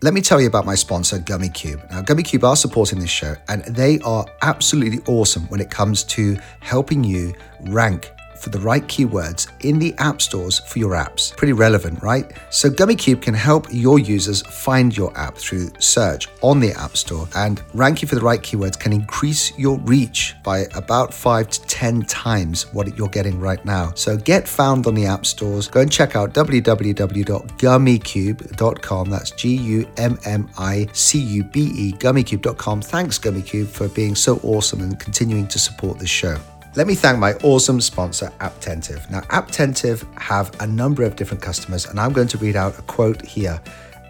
[0.00, 1.90] Let me tell you about my sponsor, GummyCube.
[1.90, 6.38] Now, GummyCube are supporting this show, and they are absolutely awesome when it comes to
[6.60, 11.36] helping you rank for the right keywords in the app stores for your apps.
[11.36, 12.32] Pretty relevant, right?
[12.50, 17.28] So GummyCube can help your users find your app through search on the App Store
[17.36, 21.60] and rank you for the right keywords can increase your reach by about 5 to
[21.62, 23.92] 10 times what you're getting right now.
[23.94, 25.66] So get found on the app stores.
[25.68, 29.10] Go and check out www.gummicube.com.
[29.10, 32.82] That's G U M M I C U B E gummicube.com.
[32.82, 36.38] Thanks GummyCube for being so awesome and continuing to support this show.
[36.78, 39.10] Let me thank my awesome sponsor, Apptentive.
[39.10, 42.82] Now, Apptentive have a number of different customers, and I'm going to read out a
[42.82, 43.60] quote here.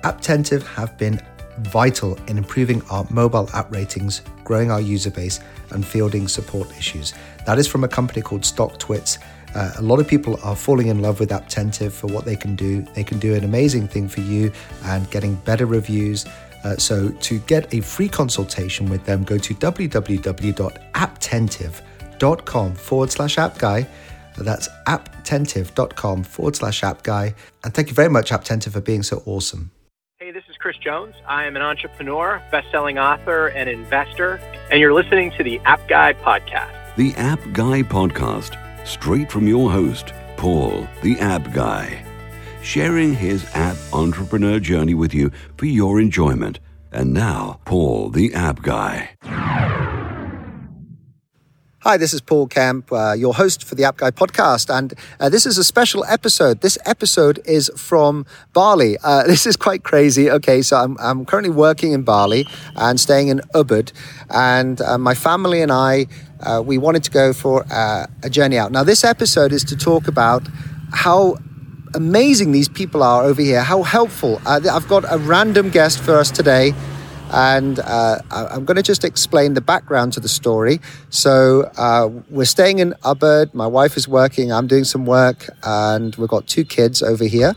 [0.04, 1.18] Apptentive have been
[1.60, 7.14] vital in improving our mobile app ratings, growing our user base, and fielding support issues.
[7.46, 9.16] That is from a company called StockTwits.
[9.54, 12.54] Uh, a lot of people are falling in love with Apptentive for what they can
[12.54, 12.82] do.
[12.94, 14.52] They can do an amazing thing for you
[14.84, 16.26] and getting better reviews.
[16.64, 21.87] Uh, so, to get a free consultation with them, go to www.apptentive.com
[22.18, 23.86] apptentive.com forward slash app guy.
[24.36, 27.34] That's apptentive.com forward slash app guy.
[27.64, 29.72] And thank you very much, Apptentive, for being so awesome.
[30.18, 31.14] Hey, this is Chris Jones.
[31.26, 35.86] I am an entrepreneur, best selling author, and investor, and you're listening to the App
[35.88, 36.96] Guy Podcast.
[36.96, 42.04] The App Guy Podcast, straight from your host, Paul, the App Guy,
[42.62, 46.58] sharing his app entrepreneur journey with you for your enjoyment.
[46.90, 49.87] And now, Paul, the App Guy.
[51.82, 55.28] Hi, this is Paul Kemp, uh, your host for the App Guy podcast, and uh,
[55.28, 56.60] this is a special episode.
[56.60, 58.98] This episode is from Bali.
[59.04, 60.28] Uh, this is quite crazy.
[60.28, 63.92] Okay, so I'm, I'm currently working in Bali and staying in Ubud,
[64.28, 66.08] and uh, my family and I,
[66.40, 68.72] uh, we wanted to go for uh, a journey out.
[68.72, 70.48] Now, this episode is to talk about
[70.92, 71.36] how
[71.94, 74.42] amazing these people are over here, how helpful.
[74.44, 76.74] I've got a random guest for us today
[77.30, 80.80] and uh, I'm going to just explain the background to the story.
[81.10, 83.54] So uh, we're staying in Ubud.
[83.54, 84.52] My wife is working.
[84.52, 87.54] I'm doing some work, and we've got two kids over here.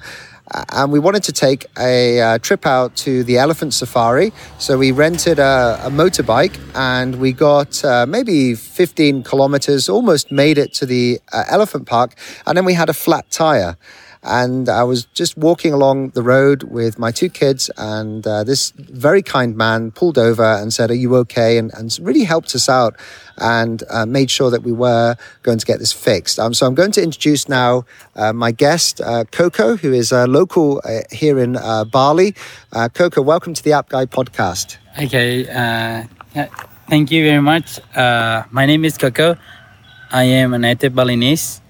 [0.69, 4.33] And we wanted to take a uh, trip out to the elephant safari.
[4.59, 10.57] So we rented a, a motorbike and we got uh, maybe 15 kilometers, almost made
[10.57, 12.15] it to the uh, elephant park.
[12.45, 13.77] And then we had a flat tire.
[14.23, 18.71] And I was just walking along the road with my two kids, and uh, this
[18.71, 21.57] very kind man pulled over and said, Are you okay?
[21.57, 22.95] And, and really helped us out
[23.37, 26.37] and uh, made sure that we were going to get this fixed.
[26.37, 30.27] Um, so I'm going to introduce now uh, my guest, uh, Coco, who is a
[30.27, 32.35] local uh, here in uh, Bali.
[32.93, 34.77] Coco, welcome to the App Guy podcast.
[35.01, 35.45] Okay.
[36.87, 37.79] Thank you very much.
[37.95, 39.37] my name is Coco.
[40.11, 41.61] I am a native Balinese.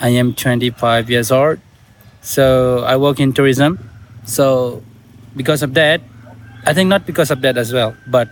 [0.00, 1.58] I am 25 years old.
[2.20, 3.78] So I work in tourism.
[4.24, 4.82] So
[5.36, 6.00] because of that,
[6.66, 8.28] I think not because of that as well, but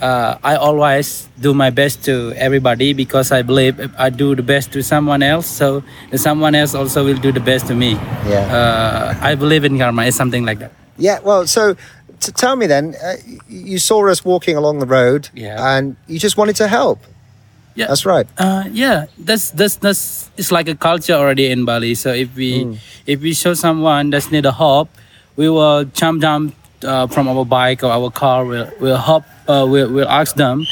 [0.00, 4.42] uh, I always do my best to everybody because I believe if I do the
[4.42, 5.82] best to someone else, so
[6.14, 7.92] someone else also will do the best to me.
[8.28, 8.46] Yeah.
[8.52, 10.04] Uh, I believe in karma.
[10.04, 10.72] It's something like that.
[10.96, 11.20] Yeah.
[11.20, 11.76] Well, so
[12.20, 13.16] tell me then, uh,
[13.48, 15.76] you saw us walking along the road, yeah.
[15.76, 17.00] and you just wanted to help.
[17.76, 18.26] Yeah, that's right.
[18.38, 21.94] Uh, yeah, that's that's that's it's like a culture already in Bali.
[21.94, 22.78] So if we mm.
[23.06, 24.88] if we show someone that's need a help,
[25.36, 28.44] we will jump down uh, from our bike or our car.
[28.44, 29.24] We'll we'll hop.
[29.46, 30.64] Uh, we'll, we'll ask them,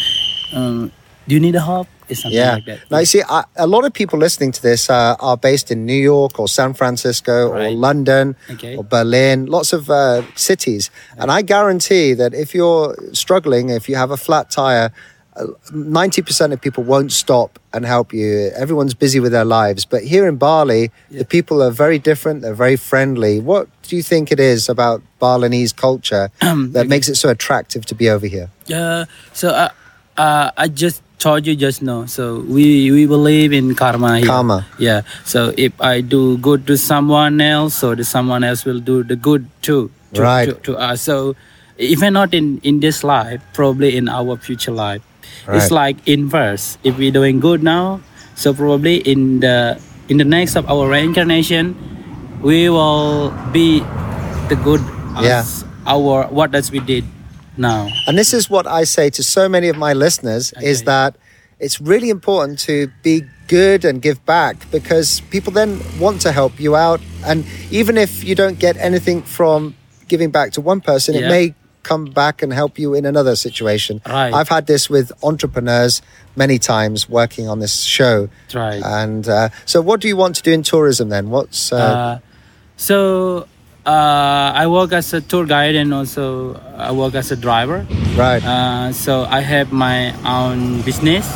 [0.55, 0.91] um,
[1.29, 1.89] "Do you need a help?"
[2.25, 2.55] yeah.
[2.55, 5.37] Like that now, you see, I, a lot of people listening to this uh, are
[5.37, 7.67] based in New York or San Francisco right.
[7.67, 8.77] or London okay.
[8.77, 10.91] or Berlin, lots of uh, cities.
[11.17, 14.93] And I guarantee that if you're struggling, if you have a flat tire,
[15.37, 18.51] 90% of people won't stop and help you.
[18.55, 19.85] Everyone's busy with their lives.
[19.85, 21.19] But here in Bali, yeah.
[21.19, 22.43] the people are very different.
[22.43, 23.41] They're very friendly.
[23.41, 26.89] What do you think it is about Balinese culture um, that okay.
[26.89, 28.51] makes it so attractive to be over here?
[28.67, 29.07] Yeah.
[29.33, 29.71] So uh,
[30.17, 32.07] uh, I just told you just now.
[32.07, 34.27] So we, we believe in karma here.
[34.27, 34.67] Karma.
[34.79, 35.03] Yeah.
[35.25, 39.17] So if I do good to someone else, so the someone else will do the
[39.17, 39.91] good too.
[40.15, 40.45] To, right.
[40.45, 41.03] to, to us.
[41.03, 41.35] So
[41.77, 45.03] even not in, in this life, probably in our future life
[45.47, 45.57] Right.
[45.57, 46.79] It's like inverse.
[46.85, 48.01] If we're doing good now,
[48.35, 51.77] so probably in the in the next of our reincarnation,
[52.43, 53.81] we will be
[54.49, 54.81] the good
[55.21, 55.45] yeah.
[55.87, 57.05] our what does we did
[57.57, 57.89] now.
[58.07, 60.67] And this is what I say to so many of my listeners okay.
[60.67, 61.17] is that
[61.59, 66.59] it's really important to be good and give back because people then want to help
[66.59, 69.75] you out and even if you don't get anything from
[70.09, 71.21] giving back to one person yeah.
[71.21, 74.01] it may come back and help you in another situation.
[74.07, 74.33] Right.
[74.35, 76.03] I've had this with entrepreneurs
[76.35, 78.29] many times working on this show.
[78.53, 78.83] Right.
[78.83, 81.31] And uh, so, what do you want to do in tourism then?
[81.31, 81.77] What's uh...
[81.77, 82.19] Uh,
[82.77, 83.47] so
[83.85, 87.85] Uh, I work as a tour guide and also I work as a driver.
[88.17, 88.41] Right.
[88.41, 91.29] Uh, so I have my own business.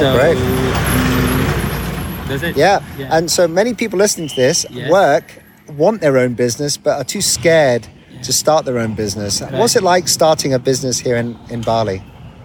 [0.00, 0.38] So great.
[0.40, 2.56] mm, that's it.
[2.56, 2.80] yeah.
[2.96, 3.12] Yeah.
[3.16, 7.20] And so many people listening to this work, want their own business, but are too
[7.20, 7.84] scared
[8.22, 9.40] to start their own business.
[9.40, 12.02] What's it like starting a business here in, in Bali?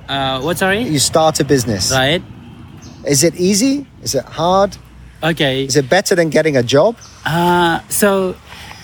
[0.08, 0.82] Uh, what sorry?
[0.82, 1.92] You start a business.
[1.92, 2.22] Right.
[3.06, 3.86] Is it easy?
[4.02, 4.78] Is it hard?
[5.24, 5.66] Okay.
[5.66, 6.96] Is it better than getting a job?
[7.26, 8.36] Uh, so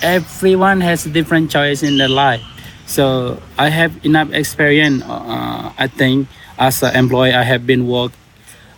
[0.01, 2.41] everyone has a different choice in their life.
[2.85, 5.03] So I have enough experience.
[5.03, 6.27] Uh, I think
[6.57, 8.11] as an employee, I have been work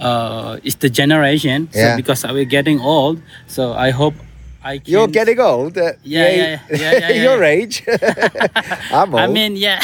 [0.00, 1.68] Uh, it's the generation.
[1.74, 1.90] Yeah.
[1.92, 4.14] So because we're getting old, so I hope
[4.64, 4.92] I can.
[4.92, 5.76] You're getting old.
[5.76, 7.82] Uh, Yeah, yeah, yeah, yeah, yeah, yeah, your age.
[8.92, 9.20] I'm old.
[9.22, 9.82] I mean, yeah,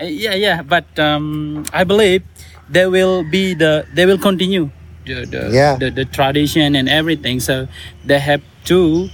[0.00, 0.62] yeah, yeah.
[0.62, 2.22] But um, I believe
[2.68, 4.70] they will be the they will continue
[5.06, 5.76] the the, Yeah.
[5.78, 7.40] the the tradition and everything.
[7.40, 7.68] So
[8.04, 9.08] they have to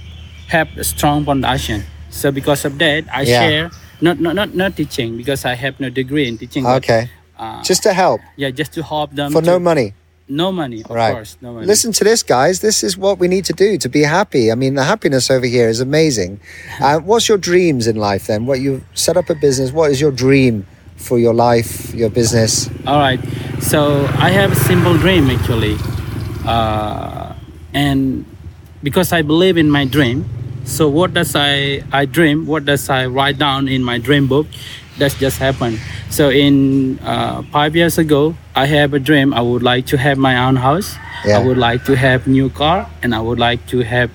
[0.49, 1.83] have a strong foundation.
[2.09, 3.39] So because of that, I Yeah.
[3.41, 3.63] share
[4.01, 6.63] not not not not teaching because I have no degree in teaching.
[6.63, 7.09] but, okay.
[7.37, 9.93] uh, Just to help yeah, just to help them for to- no money.
[10.29, 11.13] No money, of Right.
[11.13, 11.65] course, no money.
[11.65, 12.59] Listen to this, guys.
[12.59, 14.51] This is what we need to do to be happy.
[14.51, 16.39] I mean, the happiness over here is amazing.
[16.81, 18.45] Uh, what's your dreams in life then?
[18.45, 19.71] What you set up a business?
[19.71, 20.65] What is your dream
[20.97, 22.69] for your life, your business?
[22.85, 23.19] All right.
[23.61, 25.75] So I have a simple dream actually,
[26.45, 27.33] uh,
[27.73, 28.25] and
[28.83, 30.25] because I believe in my dream.
[30.65, 32.45] So what does I I dream?
[32.45, 34.47] What does I write down in my dream book?
[34.97, 35.79] That's just happened.
[36.09, 39.33] So in uh, five years ago, I have a dream.
[39.33, 40.95] I would like to have my own house.
[41.25, 41.39] Yeah.
[41.39, 44.09] I would like to have new car, and I would like to have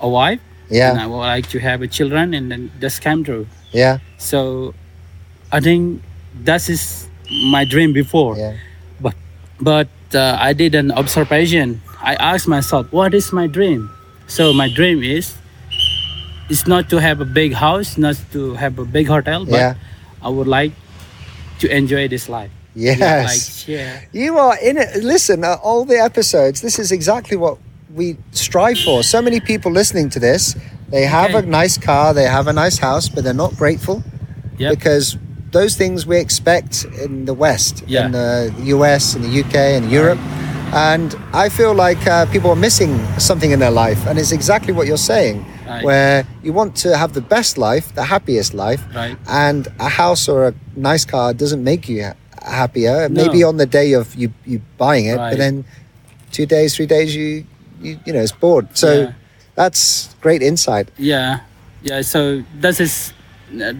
[0.00, 0.40] a wife.
[0.70, 0.90] Yeah.
[0.90, 3.46] And I would like to have a children, and then just came true.
[3.72, 4.74] yeah, So
[5.52, 6.02] I think
[6.44, 7.06] that is
[7.52, 8.36] my dream before.
[8.36, 8.56] yeah,
[9.00, 9.14] But
[9.60, 11.80] but uh, I did an observation.
[12.02, 13.90] I asked myself, what is my dream?
[14.26, 15.34] So my dream is
[16.50, 19.74] it's not to have a big house, not to have a big hotel, but yeah.
[20.22, 20.72] I would like
[21.60, 22.50] to enjoy this life.
[22.74, 22.98] Yes.
[22.98, 24.08] Yeah, like share.
[24.12, 25.02] You are in it.
[25.04, 27.58] Listen, uh, all the episodes, this is exactly what
[27.94, 29.02] we strive for.
[29.04, 30.56] So many people listening to this,
[30.88, 31.46] they have Okay.
[31.46, 34.02] a nice car, they have a nice house, but they're not grateful
[34.58, 34.70] Yep.
[34.78, 35.16] because
[35.52, 38.06] those things we expect in the West, Yeah.
[38.06, 40.18] in the US, in the UK, and Europe.
[40.72, 44.04] And I feel like uh, people are missing something in their life.
[44.08, 45.84] And it's exactly what you're saying, Right.
[45.84, 49.16] where you want to have the best life, the happiest life, Right.
[49.28, 53.08] and a house or a nice car doesn't make you happier.
[53.08, 53.22] No.
[53.24, 55.64] Maybe on the day of you, you buying it, but then
[56.32, 57.44] two days, three days, you,
[57.80, 58.68] you, you know, it's bored.
[58.76, 59.12] So Yeah.
[59.54, 60.88] that's great insight.
[60.98, 61.40] Yeah,
[61.82, 62.02] yeah.
[62.02, 63.12] So this is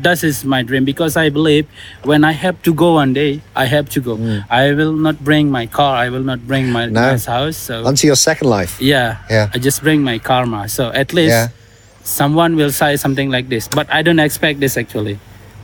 [0.02, 1.66] this is my dream because I believe
[2.04, 4.16] when I have to go one day, I have to go.
[4.16, 4.44] Mm.
[4.48, 5.96] I will not bring my car.
[5.96, 7.00] I will not bring my No.
[7.10, 7.56] nice house.
[7.56, 8.80] So Onto your second life.
[8.80, 9.50] yeah, Yeah.
[9.52, 10.68] I just bring my karma.
[10.68, 11.48] So at least Yeah.
[12.04, 13.66] Someone will say something like this.
[13.68, 15.18] But I don't expect this actually.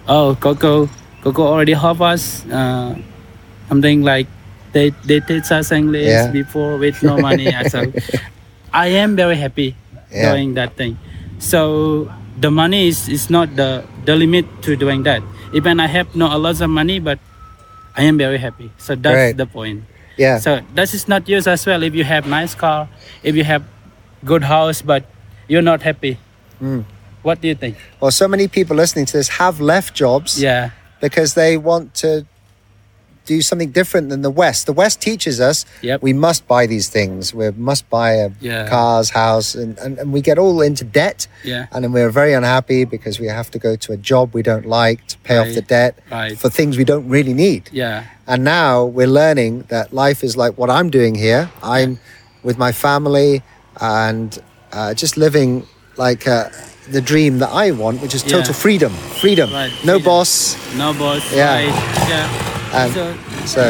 [0.09, 0.89] Oh, Coco,
[1.23, 2.45] Coco already help us.
[2.49, 2.97] Uh,
[3.69, 4.27] something like
[4.73, 6.31] they they teach us English Yeah.
[6.33, 7.53] before with no money.
[7.69, 7.87] so
[8.73, 9.77] I am very happy
[10.11, 10.33] Yeah.
[10.35, 10.99] doing that thing.
[11.39, 15.23] So the money is, is not the the limit to doing that.
[15.53, 17.19] Even I have no a lot of money, but
[17.97, 18.71] I am very happy.
[18.79, 19.37] So that's Right.
[19.37, 19.85] the point.
[20.17, 20.39] Yeah.
[20.39, 21.83] So that is not used as well.
[21.83, 22.89] If you have nice car,
[23.23, 23.63] if you have
[24.25, 25.05] good house, but
[25.49, 26.19] you're not happy.
[26.61, 26.85] Mm.
[27.23, 27.77] What do you think?
[28.01, 32.27] Well, so many people listening to this have left jobs Yeah, because they want to
[33.27, 34.67] do something different than the West.
[34.67, 36.03] The West teaches us Yep.
[36.03, 37.33] we must buy these things.
[37.35, 38.67] We must buy a Yeah.
[38.67, 41.29] cars, house, and, and, and we get all into debt.
[41.45, 41.67] Yeah.
[41.71, 44.67] And then we're very unhappy because we have to go to a job we don't
[44.67, 46.37] like to pay off the debt Right.
[46.37, 47.69] for things we don't really need.
[47.71, 48.05] Yeah.
[48.27, 51.51] And now we're learning that life is like what I'm doing here.
[51.63, 51.99] I'm
[52.43, 53.43] with my family
[53.81, 54.37] and
[54.73, 55.67] uh, just living
[56.01, 56.49] like uh,
[56.91, 58.63] the dream that I want, which is total Yeah.
[58.65, 58.93] freedom.
[59.21, 59.49] Freedom.
[59.53, 60.03] Right, No freedom.
[60.05, 60.57] boss.
[60.77, 61.23] No boss.
[61.33, 61.55] Yeah.
[61.55, 61.75] Right.
[62.09, 62.79] Yeah.
[62.81, 63.05] And so
[63.47, 63.63] so,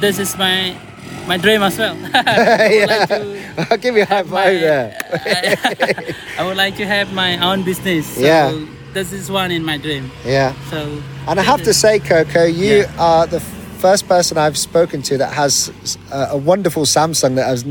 [0.00, 0.76] this is my
[1.26, 1.96] my dream as well.
[2.14, 3.06] yeah.
[3.70, 4.88] I'll give you a high five there.
[6.38, 8.06] I would like to have my own business.
[8.14, 8.52] So Yeah.
[8.92, 10.10] This is one in my dream.
[10.24, 10.54] Yeah.
[10.70, 10.78] So.
[11.28, 12.92] And I have to say, Coco, you Yeah.
[12.98, 13.40] are the
[13.84, 15.70] first person I've spoken to that has
[16.10, 17.64] a, a wonderful Samsung that has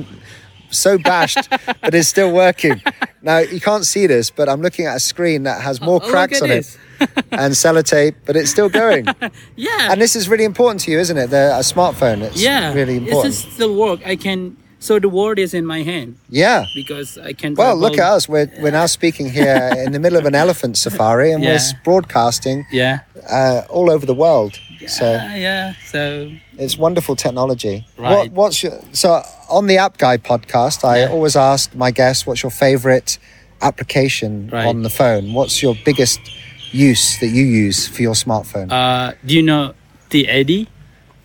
[0.72, 1.50] so bashed
[1.82, 2.82] but it's still working.
[3.22, 6.10] Now you can't see this, but I'm looking at a screen that has more Oh,
[6.10, 6.78] cracks on it
[7.32, 9.06] and sellotape, but it's still going.
[9.56, 9.92] Yeah.
[9.92, 11.30] and this is really important to you, isn't it?
[11.30, 12.22] The a smartphone.
[12.22, 12.74] It's yeah.
[12.74, 13.34] really important.
[13.34, 14.06] This is still work.
[14.06, 14.58] I can.
[14.80, 16.66] So the word is in my hand yeah.
[16.76, 17.56] because I can.
[17.56, 18.30] Well, look at us.
[18.30, 22.66] We're, we're now speaking here in the middle of an elephant safari and we're broadcasting
[22.72, 23.00] Yeah.
[23.28, 24.60] uh, all over the world.
[24.88, 25.36] So Yeah.
[25.36, 25.74] Yeah.
[25.92, 26.32] So.
[26.58, 27.86] It's wonderful technology.
[27.98, 28.32] What, Right.
[28.32, 30.84] what's your so on the App Guy podcast?
[30.84, 31.10] I Yeah.
[31.10, 33.18] always ask my guests, "What's your favorite
[33.62, 34.66] application Right.
[34.68, 35.34] on the phone?
[35.34, 36.20] What's your biggest
[36.72, 39.74] use that you use for your smartphone?" Uh, do you know
[40.10, 40.68] TED?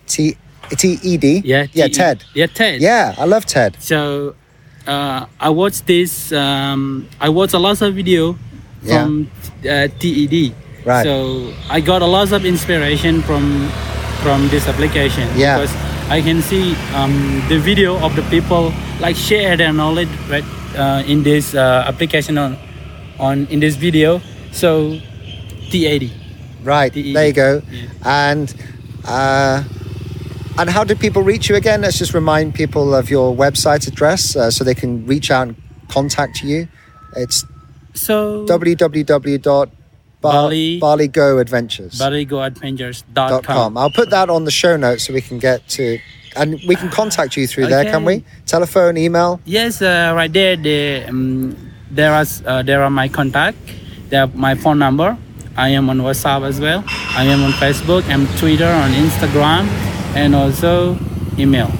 [0.06, 0.36] T
[0.76, 1.42] T E D.
[1.44, 1.66] Yeah.
[1.72, 1.94] yeah, TED.
[1.94, 2.24] Ted.
[2.34, 2.80] Yeah, TED.
[2.80, 3.76] Yeah, I love Ted.
[3.80, 4.34] So
[4.86, 6.32] uh, I watched this.
[6.32, 8.36] Um, I watched a lot of video
[8.82, 9.04] Yeah.
[9.04, 9.30] from
[9.64, 10.54] uh, TED.
[10.84, 11.02] Right.
[11.04, 13.68] So I got a lot of inspiration from
[14.22, 15.28] from this application.
[15.36, 15.58] Yeah.
[15.58, 15.74] Because
[16.08, 20.44] I can see um, the video of the people like share their knowledge right
[20.76, 22.56] uh, in this uh, application on
[23.18, 24.20] on in this video.
[24.52, 24.98] So
[25.70, 26.10] TED.
[26.62, 27.14] Right TED.
[27.16, 27.62] there you go.
[27.70, 27.86] Yeah.
[28.04, 28.54] And
[29.04, 29.64] uh,
[30.58, 31.82] and how do people reach you again?
[31.82, 35.56] Let's just remind people of your website address uh, so they can reach out and
[35.88, 36.68] contact you.
[37.16, 37.44] It's
[37.94, 39.70] So www.
[40.20, 41.96] Bali- BaliGoAdventures.
[41.98, 43.42] BaliGoAdventures.com.
[43.42, 43.76] com.
[43.76, 45.98] I'll put that on the show notes so we can get to,
[46.36, 48.24] and we can contact you through there, can we?
[48.46, 49.40] Telephone, email.
[49.44, 50.56] Yes, uh, right there.
[50.56, 51.56] The, um,
[51.90, 53.56] there are uh, there are my contact.
[54.10, 55.16] There are my phone number.
[55.56, 56.84] I am on WhatsApp as well.
[56.86, 59.66] I am on Facebook and Twitter, on Instagram,
[60.14, 60.98] and also
[61.38, 61.70] email.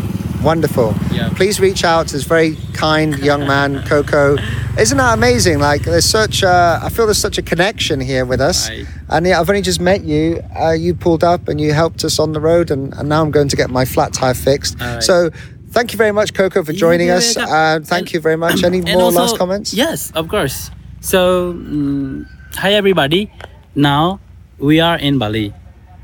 [0.43, 0.95] Wonderful.
[1.13, 1.29] Yeah.
[1.37, 4.37] Please reach out to this very kind young man, Coco.
[4.79, 5.59] Isn't that amazing?
[5.59, 8.69] Like, there's such, a, I feel there's such a connection here with us.
[8.71, 8.87] Right.
[9.11, 10.43] And yeah, I've only just met you.
[10.59, 13.31] Uh, you pulled up and you helped us on the road, and, and now I'm
[13.31, 14.81] going to get my flat tire fixed.
[14.81, 15.03] All right.
[15.03, 15.31] So,
[15.71, 17.37] thank you very much, Coco, for joining You're us.
[17.37, 17.53] welcome.
[17.55, 18.63] Uh, thank And- you very much.
[18.65, 19.75] Any more also- last comments?
[19.75, 20.71] Yes, of course.
[21.01, 23.31] So, mm, hi everybody.
[23.75, 24.21] Now
[24.59, 25.53] we are in Bali.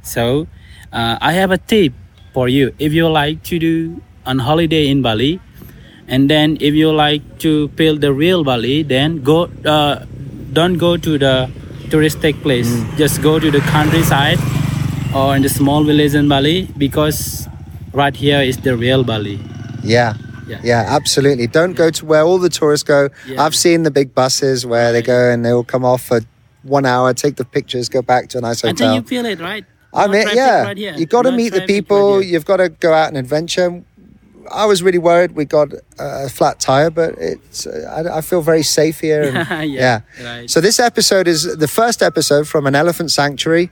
[0.02, 0.48] So,
[0.92, 1.94] uh, I have a tip
[2.34, 2.74] for you.
[2.78, 5.40] If you like to do on holiday in Bali,
[6.08, 9.50] and then if you like to feel the real Bali, then go.
[9.64, 10.04] Uh,
[10.52, 11.50] don't go to the
[11.90, 12.68] touristic place.
[12.68, 12.96] Mm.
[12.96, 14.38] Just go to the countryside
[15.14, 17.46] or in the small village in Bali because
[17.92, 19.38] right here is the real Bali.
[19.82, 20.14] Yeah.
[20.48, 20.60] Yeah.
[20.62, 21.46] Yeah, absolutely.
[21.46, 23.10] Don't go to where all the tourists go.
[23.26, 23.42] Yeah.
[23.42, 26.20] I've seen the big buses where they go and they will come off for
[26.62, 29.40] one hour, take the pictures, go back to a nice And then you feel it,
[29.40, 29.64] right?
[29.92, 32.22] I mean, yeah, right you got to meet the traffic right people.
[32.22, 33.82] You've got to go out and adventure.
[34.50, 37.66] I was really worried we got a flat tire, but it's.
[37.66, 39.22] Uh, I, I feel very safe here.
[39.22, 40.50] And, Yeah, right.
[40.50, 43.70] So this episode is the first episode from an elephant sanctuary,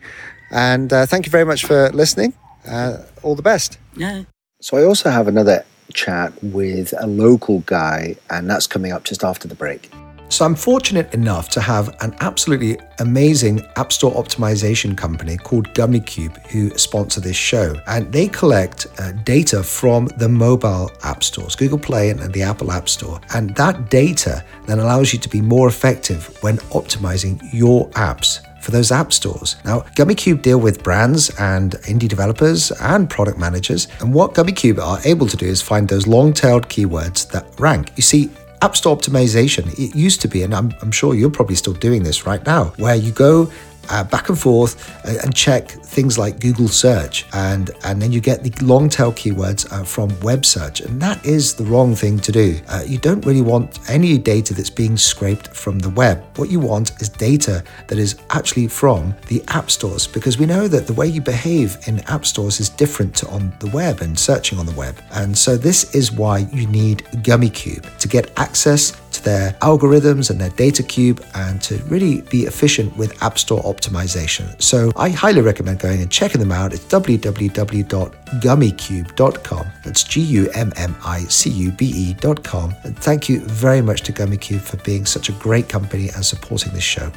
[0.50, 2.34] and uh, thank you very much for listening.
[2.66, 3.78] Uh, all the best.
[3.96, 4.24] Yeah.
[4.60, 9.24] So I also have another chat with a local guy, and that's coming up just
[9.24, 9.90] after the break.
[10.28, 16.44] So I'm fortunate enough to have an absolutely amazing App Store optimization company called GummyCube
[16.48, 17.76] who sponsor this show.
[17.86, 22.72] And they collect uh, data from the mobile app stores, Google Play and the Apple
[22.72, 23.20] App Store.
[23.34, 28.70] And that data then allows you to be more effective when optimizing your apps for
[28.70, 29.56] those app stores.
[29.64, 33.88] Now, GummyCube deal with brands and indie developers and product managers.
[34.00, 37.92] And what GummyCube are able to do is find those long-tailed keywords that rank.
[37.96, 38.30] You see,
[38.64, 42.02] App Store optimization, it used to be, and I'm, I'm sure you're probably still doing
[42.02, 43.52] this right now, where you go
[43.90, 44.74] uh, back and forth
[45.06, 49.12] uh, and check things like Google search, and and then you get the long tail
[49.12, 52.60] keywords uh, from web search, and that is the wrong thing to do.
[52.68, 56.22] Uh, you don't really want any data that's being scraped from the web.
[56.36, 60.68] What you want is data that is actually from the app stores, because we know
[60.68, 64.18] that the way you behave in app stores is different to on the web and
[64.18, 68.92] searching on the web, and so this is why you need GummyCube to get access
[69.14, 73.62] to their algorithms and their data cube and to really be efficient with App Store
[73.62, 74.61] optimization.
[74.62, 76.73] So I highly recommend going and checking them out.
[76.73, 79.66] It's www.gummicube.com.
[79.85, 82.75] That's G U M M I C U B E.com.
[82.85, 86.73] And thank you very much to GummyCube for being such a great company and supporting
[86.73, 87.11] this show.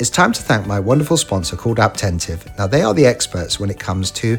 [0.00, 2.58] It's time to thank my wonderful sponsor called Apptentive.
[2.58, 4.38] Now, they are the experts when it comes to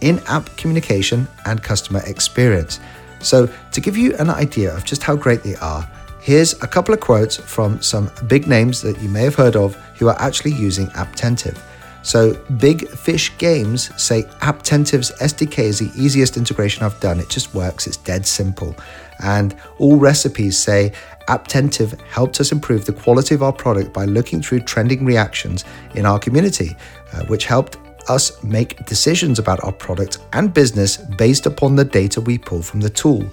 [0.00, 2.80] in app communication and customer experience.
[3.20, 5.88] So, to give you an idea of just how great they are,
[6.24, 9.74] here's a couple of quotes from some big names that you may have heard of
[9.98, 11.58] who are actually using Apptentive.
[12.02, 17.20] So, Big Fish Games say Apptentive's SDK is the easiest integration I've done.
[17.20, 18.74] It just works, it's dead simple.
[19.22, 20.92] And Allrecipes say
[21.28, 25.64] Apptentive helped us improve the quality of our product by looking through trending reactions
[25.94, 26.74] in our community,
[27.12, 27.76] uh, which helped
[28.08, 32.80] us make decisions about our product and business based upon the data we pull from
[32.80, 33.24] the tool.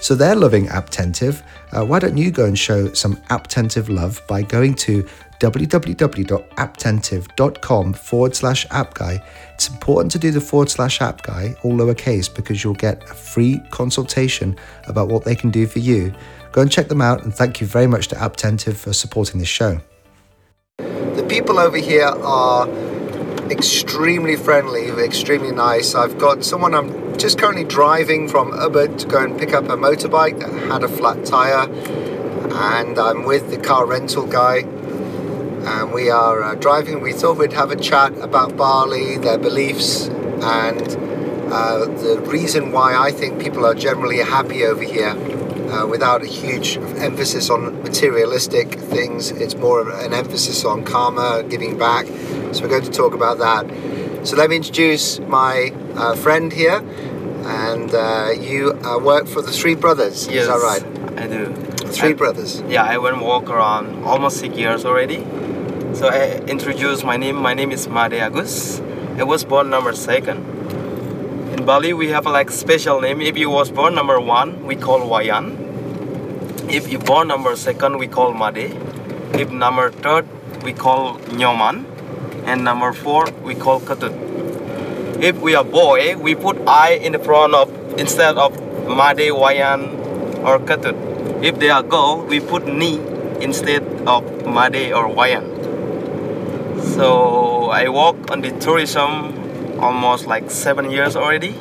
[0.00, 1.42] So they're loving Apptentive.
[1.72, 5.06] Uh, why don't you go and show some Apptentive love by going to
[5.40, 9.20] www.apptentive.com forward slash app guy.
[9.54, 13.14] It's important to do the forward slash app guy, all lowercase, because you'll get a
[13.14, 16.12] free consultation about what they can do for you.
[16.52, 19.48] Go and check them out, and thank you very much to Apptentive for supporting this
[19.48, 19.80] show.
[20.78, 22.66] The people over here are
[23.50, 25.94] extremely friendly, extremely nice.
[25.94, 29.76] I've got someone I'm just currently driving from Ubud to go and pick up a
[29.76, 34.58] motorbike that had a flat tire, and I'm with the car rental guy.
[34.58, 37.02] And we are uh, driving.
[37.02, 40.80] We thought we'd have a chat about Bali, their beliefs, and
[41.52, 45.14] uh, the reason why I think people are generally happy over here.
[45.70, 49.30] Uh, without a huge emphasis on materialistic things.
[49.30, 52.06] It's more of an emphasis on karma, giving back.
[52.52, 53.64] So we're going to talk about that.
[54.26, 56.82] So let me introduce my uh, friend here,
[57.62, 60.26] and uh, you uh, work for the Three Brothers.
[60.26, 60.84] Yes, Is that right?
[61.22, 61.54] I do.
[61.92, 62.62] Three And- Brothers.
[62.68, 65.24] Yeah, I went walk around almost six years already.
[65.94, 67.36] So I introduce my name.
[67.36, 68.80] My name is Made Agus.
[69.18, 70.38] I was born number second.
[71.54, 73.20] In Bali, we have a like special name.
[73.20, 75.59] If you was born number one, we call Wayan.
[76.70, 78.70] If born number second, we call Made.
[79.34, 80.28] If number third,
[80.62, 81.84] we call Nyoman.
[82.46, 84.14] And number four, we call Ketut.
[85.20, 88.54] If we are boy, we put I in the front of instead of
[88.86, 89.98] Made, Wayan,
[90.46, 90.94] or Ketut.
[91.42, 92.98] If they are girl, we put Ni
[93.42, 95.42] instead of Made or Wayan.
[96.94, 101.56] So I work on the tourism almost like seven years already.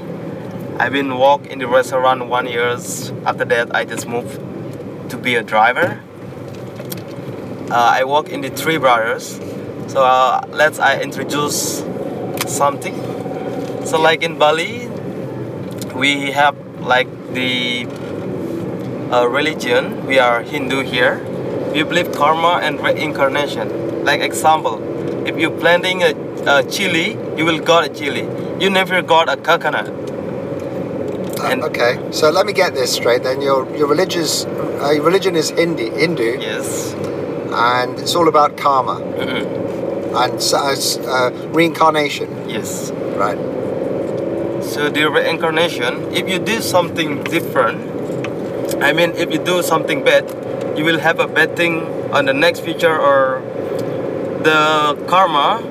[0.77, 3.11] I've been work in the restaurant one years.
[3.25, 4.39] After that, I just moved
[5.09, 6.01] to be a driver.
[7.71, 9.39] Uh, I work in the Three Brothers.
[9.87, 11.83] So uh, let's I introduce
[12.47, 12.95] something.
[13.85, 14.87] So like in Bali,
[15.95, 17.85] we have like the
[19.11, 20.05] uh, religion.
[20.05, 21.25] We are Hindu here.
[21.73, 24.03] We believe karma and reincarnation.
[24.03, 24.81] Like example,
[25.27, 26.13] if you planting a,
[26.47, 28.27] a chili, you will got a chili.
[28.59, 30.08] You never got a coconut.
[31.43, 33.23] And- okay, so let me get this straight.
[33.23, 36.95] Then your your religious uh, your religion is Hindi, Hindu, Yes.
[37.51, 39.43] and it's all about karma Mhm.
[40.15, 40.75] and uh,
[41.11, 42.91] uh, reincarnation, Yes.
[43.17, 43.39] right?
[44.61, 47.79] So the reincarnation, if you do something different,
[48.81, 50.25] I mean, if you do something bad,
[50.77, 53.41] you will have a bad thing on the next future or
[54.43, 55.61] the karma.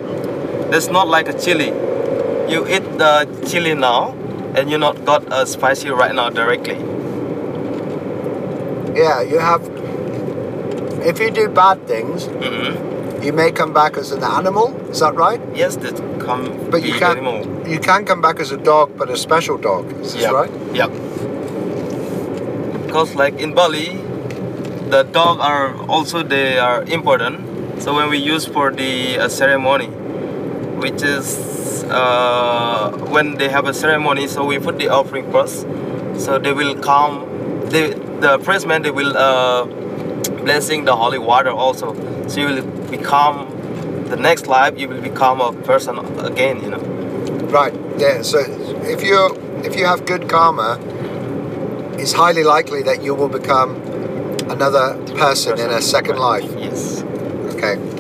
[0.71, 1.73] That's not like a chili.
[2.49, 4.15] You eat the chili now,
[4.59, 6.79] and you not got a spicy right now directly.
[8.95, 9.63] Yeah, you have.
[11.11, 12.87] If you do bad things, hmm
[13.23, 14.67] you may come back as an animal.
[14.91, 15.41] Is that right?
[15.53, 17.19] Yes, that come But you can't.
[17.19, 17.69] animal.
[17.69, 19.91] You can come back as a dog, but a special dog.
[20.01, 20.33] Is this Yep.
[20.33, 20.51] right?
[20.73, 20.91] Yep.
[22.87, 23.89] Because like in Bali,
[24.95, 27.83] the dog are also they are important.
[27.83, 29.89] So when we use for the uh, ceremony,
[30.85, 31.27] which is
[31.85, 35.67] uh, when they have a ceremony, so we put the offering first.
[36.17, 37.27] So they will come.
[37.71, 39.65] They the first man they will uh,
[40.45, 41.95] blessing the holy water also.
[42.29, 43.37] So you will become
[44.09, 44.79] the next life.
[44.79, 46.63] You will become a person again.
[46.63, 46.83] You know.
[47.59, 47.75] Right.
[47.99, 48.23] Yeah.
[48.23, 48.39] So
[48.95, 49.19] if you
[49.65, 50.79] if you have good karma,
[51.99, 53.77] it's highly likely that you will become
[54.51, 56.49] another person in a second life.
[56.59, 57.03] Yes.
[57.55, 57.98] Okay.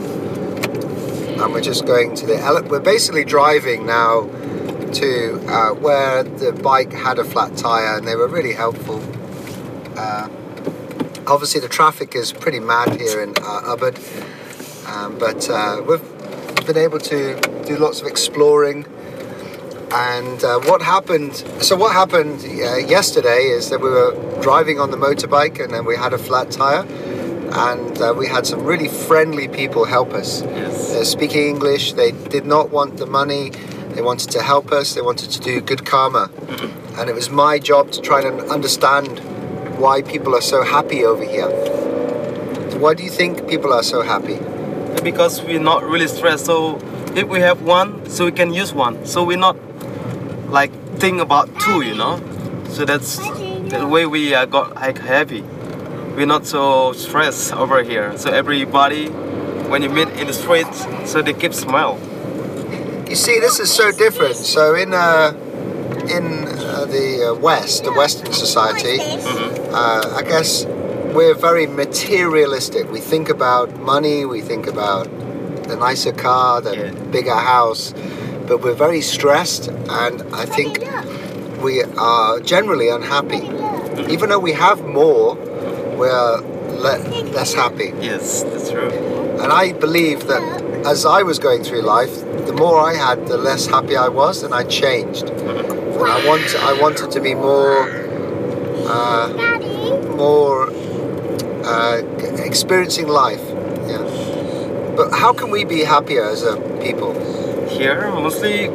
[1.40, 2.36] And we're just going to the.
[2.36, 4.22] ele- We're basically driving now
[4.92, 9.00] to uh, where the bike had a flat tire, and they were really helpful.
[9.96, 10.28] Uh,
[11.26, 13.96] obviously, the traffic is pretty mad here in uh, Ubud,
[14.88, 18.84] um, but uh, we've been able to do lots of exploring.
[19.90, 21.34] And uh, what happened?
[21.62, 25.84] So what happened uh, yesterday is that we were driving on the motorbike, and then
[25.86, 26.82] we had a flat tire,
[27.52, 30.42] and uh, we had some really friendly people help us.
[30.42, 30.92] Yes.
[30.92, 31.94] They're speaking English.
[31.94, 33.50] They did not want the money.
[33.94, 34.94] They wanted to help us.
[34.94, 36.30] They wanted to do good karma,
[36.96, 39.20] and it was my job to try and understand
[39.78, 41.50] why people are so happy over here.
[42.78, 44.38] Why do you think people are so happy?
[45.02, 46.46] because we're not really stressed.
[46.46, 46.78] So
[47.14, 49.06] if we have one, so we can use one.
[49.06, 49.56] So we're not
[50.48, 52.20] like think about two, you know.
[52.68, 55.44] So that's the way we uh, got like happy.
[56.18, 58.18] We're not so stressed over here.
[58.18, 59.06] So everybody,
[59.70, 61.96] when you meet in the streets, so they keep smile.
[63.08, 64.34] You see, this is so different.
[64.34, 65.32] So in uh,
[66.10, 68.98] in uh, the uh, West, the Western society,
[69.70, 70.64] uh, I guess
[71.14, 72.90] we're very materialistic.
[72.90, 74.24] We think about money.
[74.24, 75.06] We think about
[75.68, 76.90] the nicer car, the Yeah.
[77.12, 77.94] bigger house,
[78.48, 79.68] but we're very stressed,
[80.02, 80.82] and I think
[81.62, 83.44] we are generally unhappy.
[84.12, 85.38] Even though we have more,
[85.98, 86.40] we're
[86.84, 87.92] le- less happy.
[88.00, 88.90] Yes, that's true.
[89.42, 90.42] And I believe that
[90.86, 92.14] as I was going through life,
[92.46, 95.28] the more I had, the less happy I was, and I changed.
[95.28, 97.90] And I want, I wanted to be more,
[98.88, 99.28] uh,
[100.16, 100.70] more
[101.64, 102.02] uh,
[102.44, 103.42] experiencing life.
[103.86, 104.04] Yeah.
[104.96, 107.12] But how can we be happier as a people?
[107.68, 108.70] Here, mostly,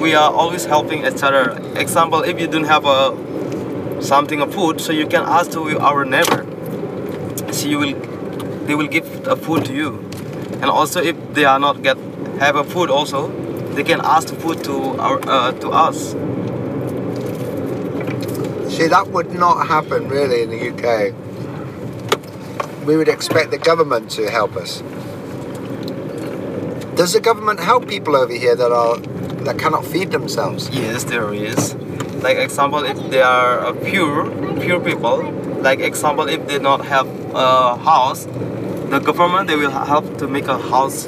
[0.00, 1.58] we are always helping each other.
[1.76, 3.16] Example, if you don't have a
[4.02, 6.46] something of food, so you can ask to our neighbor.
[7.64, 7.94] You will,
[8.66, 10.08] they will give a food to you.
[10.60, 11.96] And also, if they are not get
[12.40, 13.28] have a food, also,
[13.74, 16.12] they can ask the food to our uh, to us.
[18.74, 21.14] See, that would not happen really in the UK.
[22.86, 24.82] We would expect the government to help us.
[26.96, 28.98] Does the government help people over here that are
[29.44, 30.68] that cannot feed themselves?
[30.70, 31.74] Yes, there is.
[32.22, 35.22] Like example, if they are pure, pure people.
[35.60, 37.06] Like example, if they not have
[37.38, 38.26] a house,
[38.90, 41.06] the government they will help to make a house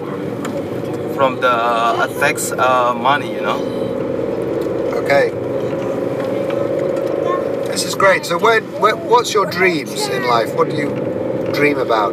[1.14, 3.32] from the uh, tax uh, money.
[3.34, 3.60] You know.
[5.02, 5.30] Okay.
[7.70, 8.26] This is great.
[8.26, 10.54] So, where, where, what's your dreams in life?
[10.54, 10.90] What do you
[11.52, 12.12] dream about?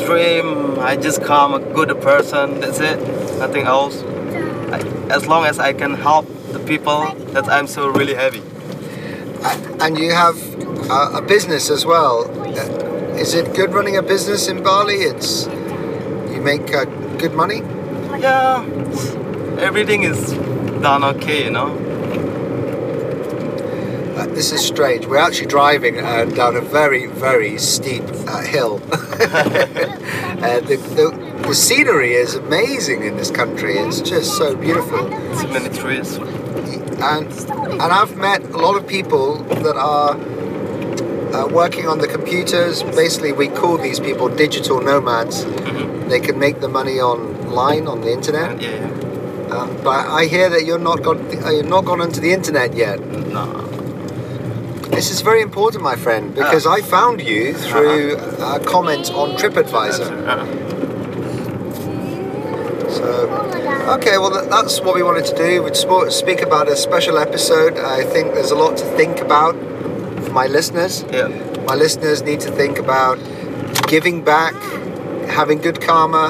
[0.00, 0.78] Dream.
[0.80, 2.60] I just become a good person.
[2.60, 2.98] That's it.
[3.38, 4.02] Nothing else.
[4.72, 8.42] I, as long as I can help the people, that I'm so really happy.
[9.80, 10.36] And you have
[10.90, 12.24] a, a business as well.
[13.18, 14.96] Is it good running a business in Bali?
[14.96, 16.84] It's you make uh,
[17.16, 17.60] good money.
[18.20, 18.62] Yeah.
[19.58, 20.32] Everything is
[20.82, 21.44] done okay.
[21.44, 21.68] You know.
[24.16, 25.06] Uh, this is strange.
[25.06, 28.82] We're actually driving uh, down a very, very steep uh, hill.
[28.92, 33.78] uh, the, the, the scenery is amazing in this country.
[33.78, 35.10] It's just so beautiful.
[35.36, 36.16] So many trees.
[36.16, 37.30] and
[37.82, 40.14] and I've met a lot of people that are
[41.34, 42.82] uh, working on the computers.
[42.82, 45.44] Basically, we call these people digital nomads.
[46.08, 48.60] They can make the money online on the internet.
[48.60, 48.70] Yeah.
[48.70, 49.54] yeah.
[49.54, 51.18] Um, but I hear that you're not gone.
[51.44, 53.00] Uh, you're not gone onto the internet yet.
[53.00, 53.62] No.
[54.90, 60.26] This is very important, my friend, because I found you through a comment on TripAdvisor.
[60.26, 60.46] Uh,
[62.96, 63.28] So,
[63.98, 65.62] okay, well, that's what we wanted to do.
[65.62, 67.76] We'd speak about a special episode.
[67.76, 69.54] I think there's a lot to think about
[70.36, 71.02] my listeners.
[71.10, 71.28] yeah.
[71.66, 73.18] My listeners need to think about
[73.88, 74.54] giving back,
[75.38, 76.26] having good karma,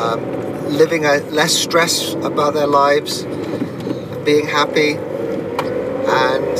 [0.00, 0.20] um,
[0.82, 3.24] living a less stress about their lives,
[4.24, 4.92] being happy,
[6.26, 6.54] and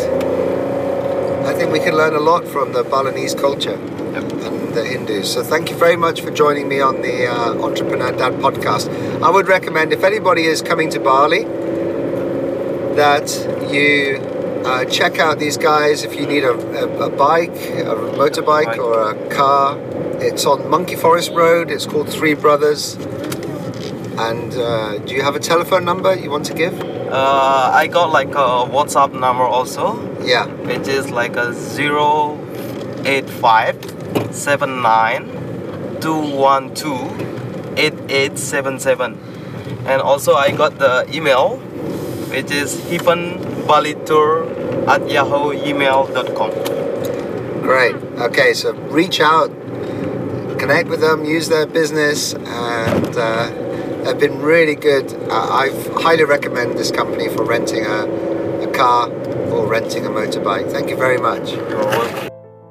[1.47, 3.79] I think we can learn a lot from the Balinese culture
[4.17, 5.33] and the Hindus.
[5.33, 8.91] So thank you very much for joining me on the uh, Entrepreneur Dad podcast.
[9.23, 11.45] I would recommend if anybody is coming to Bali
[12.97, 13.27] that
[13.73, 14.32] you
[14.65, 19.11] uh, check out these guys if you need a, a, a bike, a motorbike, or
[19.11, 19.79] a car.
[20.21, 21.71] It's on Monkey Forest Road.
[21.71, 22.95] It's called Three Brothers.
[24.19, 26.79] And uh, do you have a telephone number you want to give?
[26.81, 30.47] Uh, I got like a WhatsApp number also, Yeah.
[30.47, 32.39] which is like a zero
[33.05, 33.77] eight five
[34.31, 35.29] seven nine
[36.01, 36.99] two one two
[37.77, 39.19] eight eight seven seven,
[39.87, 41.57] and also I got the email,
[42.31, 42.79] which is
[43.73, 46.51] hipanbalitur at yahoo email.com.
[47.63, 47.95] Great.
[48.19, 49.49] Okay, so reach out,
[50.59, 55.13] connect with them, use their business, and uh, they've been really good.
[55.31, 55.71] Uh, I
[56.03, 59.11] highly recommend this company for renting a, a car
[59.51, 60.71] or renting a motorbike.
[60.71, 61.55] Thank you very much.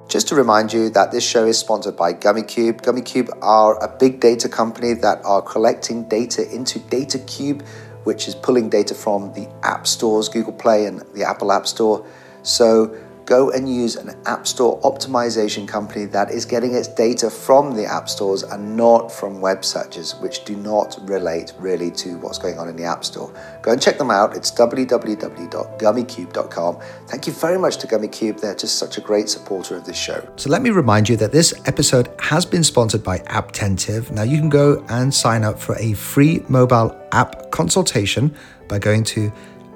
[0.10, 2.82] Just to remind you that this show is sponsored by GummyCube.
[2.82, 7.66] GummyCube are a big data company that are collecting data into DataCube,
[8.04, 12.06] which is pulling data from the app stores, Google Play and the Apple App Store.
[12.44, 17.76] So go and use an App Store optimization company that is getting its data from
[17.76, 22.38] the App Stores and not from web searches, which do not relate really to what's
[22.38, 23.34] going on in the App Store.
[23.62, 24.36] Go and check them out.
[24.36, 26.80] It's www.gummicube.com.
[27.08, 28.42] Thank you very much to GummyCube.
[28.42, 30.28] They're just such a great supporter of this show.
[30.36, 34.12] So let me remind you that this episode has been sponsored by Apptentive.
[34.12, 38.36] Now you can go and sign up for a free mobile app consultation
[38.68, 39.32] by going to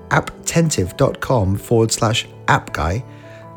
[0.09, 3.03] apptentive.com forward slash app guy.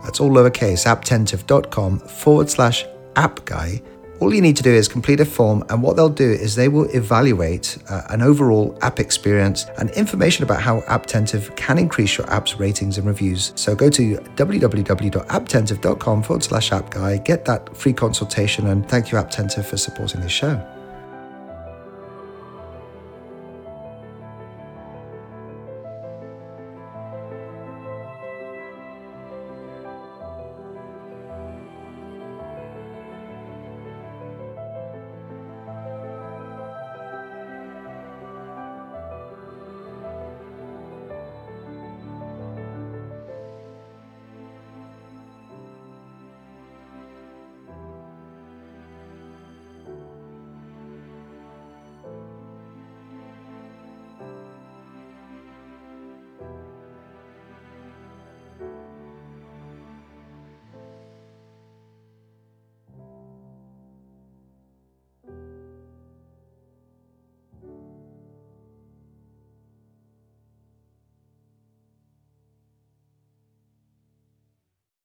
[0.03, 2.85] That's all lowercase, apptentive.com forward slash
[3.17, 3.83] app guy.
[4.21, 6.67] All you need to do is complete a form, and what they'll do is they
[6.67, 12.29] will evaluate uh, an overall app experience and information about how Apptentive can increase your
[12.29, 13.53] app's ratings and reviews.
[13.55, 19.19] So go to www.apptentive.com forward slash app guy, get that free consultation, and thank you,
[19.19, 20.61] Apptentive, for supporting this show.